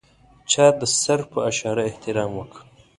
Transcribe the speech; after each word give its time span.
چا 0.51 0.65
د 0.79 0.81
سر 1.01 1.19
په 1.31 1.39
اشاره 1.49 1.83
احترام 1.89 2.31
وکړ. 2.35 2.57